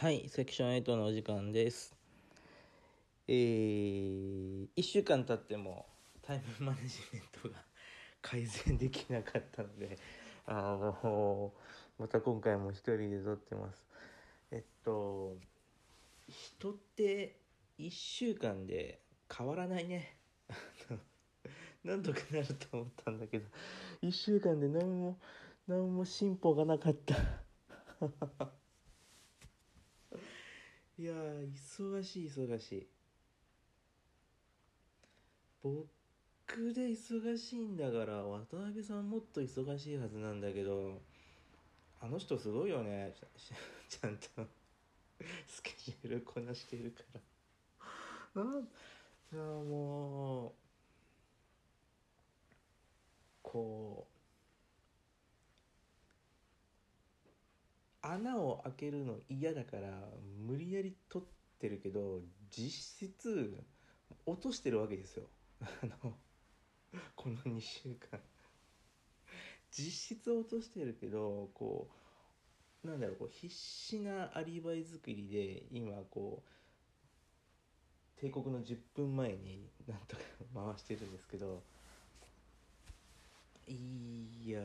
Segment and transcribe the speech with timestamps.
[0.00, 1.94] はい、セクション8のお時間です。
[3.28, 5.84] えー、1週間経っても
[6.22, 7.56] タイムマネジメントが
[8.22, 9.98] 改善できなかったので、
[10.46, 11.52] あの、
[11.98, 13.84] また今回も一人で撮ってます。
[14.50, 15.36] えっと、
[16.30, 17.36] 人って
[17.78, 20.16] 1週間で変わらないね。
[21.84, 23.46] なんとかなると思ったんだけど、
[24.00, 25.20] 1週間で何も、
[25.66, 27.16] 何も進歩がなかった。
[31.00, 32.86] いや忙しい忙しい。
[35.62, 35.86] 僕
[36.74, 41.00] で忙しいんだから渡辺さんもっと忙しいはずなんだけど
[42.02, 43.14] あの人すごいよね。
[43.38, 43.46] ち
[43.88, 44.46] ちちゃんと
[45.46, 47.02] スケジュールこなしてるか
[48.34, 48.42] ら。
[48.44, 48.68] なん。
[49.32, 50.52] いやもう
[53.40, 53.89] こう
[58.12, 59.88] 穴を開けるの嫌だから
[60.46, 61.28] 無理やり取っ
[61.58, 63.54] てるけど実質
[64.26, 65.24] 落としてるわけですよ。
[65.60, 66.16] あの
[67.14, 68.20] この2週間。
[69.70, 71.88] 実質落としてるけどこ
[72.84, 81.62] うなんだろうこう必死なアリバイ作りで今こう帝国の10分前になんとか回してるんですけど。
[83.72, 84.62] いや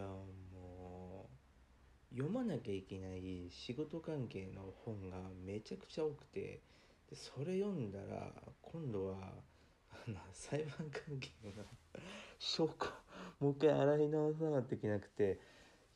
[2.16, 6.62] 読まなきゃいけない仕事関係の本がめちゃくちゃ多くて
[7.10, 9.18] でそれ読んだら今度は
[9.92, 11.64] あの裁判関係の
[12.40, 12.88] 証拠
[13.40, 15.40] もう一回洗い直さなきゃいけなくて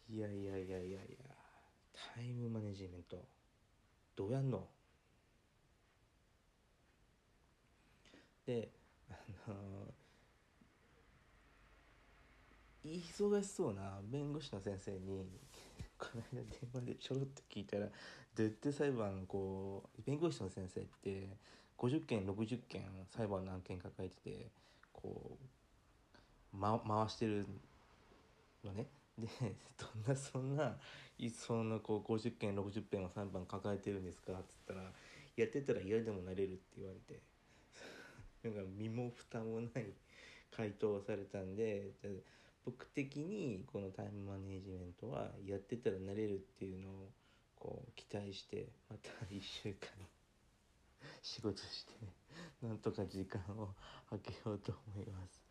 [0.10, 0.98] いやいやいやいやいや
[2.16, 3.26] タイムマネジメント
[4.16, 4.68] どうやんの？
[8.46, 8.70] で
[9.48, 9.56] あの
[12.84, 15.30] 忙しそうな弁護士の先生に
[16.00, 17.90] この間電話でちょろっと聞いたらど
[18.40, 21.28] うやって裁判こう弁護士の先生って
[21.78, 22.84] 50件60件
[23.16, 24.48] 裁判の案件抱えてて
[24.94, 25.38] こ
[26.54, 27.46] う、ま、回してる
[28.64, 28.88] のね。
[29.20, 29.28] で
[29.78, 30.74] どんなそんな
[31.18, 34.82] いそんなこう50件60件を裁判抱えてるんですかっつったら
[35.36, 37.20] やってたら嫌でもなれるって言われて
[38.44, 39.94] なんか身も蓋もない
[40.52, 41.92] 回答をされたんで
[42.66, 47.10] 僕的にこのタイムマネジメントはやってたらなれるっていうのを
[47.56, 49.90] こう期待してまた1週間
[51.22, 51.94] 仕事して
[52.62, 53.76] なんとか時間を
[54.10, 55.44] 空けようと思います。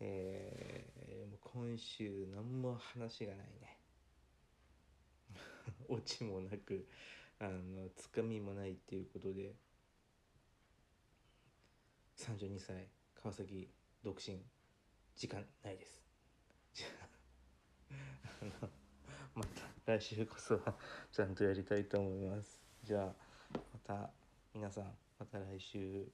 [0.00, 3.78] えー、もう今週何も話がないね。
[5.88, 6.88] オチもなく
[7.38, 9.54] あのつかみもないっていうことで
[12.16, 13.72] 32歳川崎
[14.02, 14.44] 独身
[15.14, 16.11] 時間ないです。
[16.74, 17.94] じゃあ
[18.42, 18.70] あの
[19.34, 20.74] また来週こそは
[21.10, 22.60] ちゃんとやりたいと思います。
[22.84, 23.14] じゃあ
[23.54, 24.10] また
[24.54, 24.84] 皆さん
[25.18, 26.06] また来週。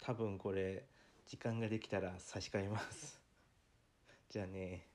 [0.00, 0.84] 多分これ
[1.26, 3.20] 時間ができたら差し替えます。
[4.28, 4.93] じゃあね。